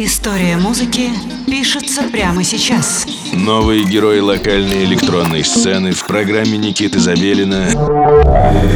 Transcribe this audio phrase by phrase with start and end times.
[0.00, 1.10] История музыки
[1.44, 3.04] пишется прямо сейчас.
[3.32, 7.66] Новые герои локальной электронной сцены в программе Никиты Забелина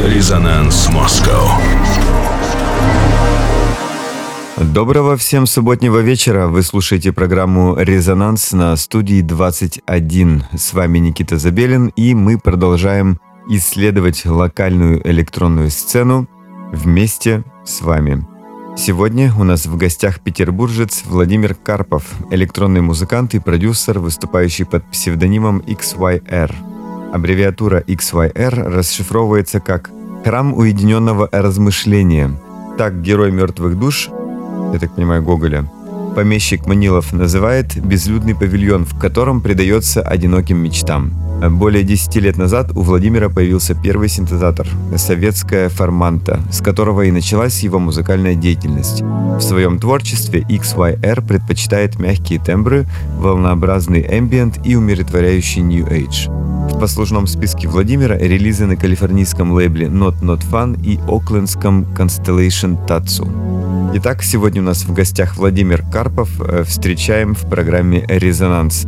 [0.05, 1.61] «Резонанс Москва».
[4.57, 6.47] Доброго всем субботнего вечера.
[6.47, 10.43] Вы слушаете программу «Резонанс» на студии 21.
[10.51, 13.17] С вами Никита Забелин, и мы продолжаем
[13.47, 16.27] исследовать локальную электронную сцену
[16.73, 18.32] вместе с вами.
[18.75, 25.59] Сегодня у нас в гостях петербуржец Владимир Карпов, электронный музыкант и продюсер, выступающий под псевдонимом
[25.59, 26.51] XYR.
[27.13, 29.91] Аббревиатура XYR расшифровывается как
[30.25, 32.31] «Храм уединенного размышления».
[32.77, 34.09] Так герой «Мертвых душ»,
[34.73, 35.71] я так понимаю, Гоголя,
[36.15, 41.13] помещик Манилов называет безлюдный павильон, в котором предается одиноким мечтам–
[41.49, 47.63] более 10 лет назад у Владимира появился первый синтезатор– советская «Форманта», с которого и началась
[47.63, 49.01] его музыкальная деятельность.
[49.01, 52.85] В своем творчестве XYR предпочитает мягкие тембры,
[53.17, 56.29] волнообразный ambient и умиротворяющий New Age.
[56.69, 63.29] В послужном списке Владимира релизы на калифорнийском лейбле Not Not Fun и оклендском Constellation Tatsu.
[63.95, 66.29] Итак, сегодня у нас в гостях Владимир Карпов.
[66.41, 68.87] Э, встречаем в программе «Резонанс».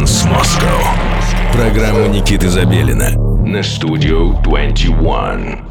[0.00, 0.94] Резонанс Москва.
[1.52, 3.10] Программа Никиты Забелина
[3.44, 5.69] на студию 21.